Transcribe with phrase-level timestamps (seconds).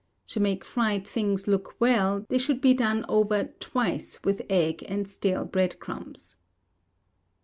[0.29, 5.07] To make fried things look well, they should be done over twice with egg and
[5.07, 6.37] stale bread crumbs.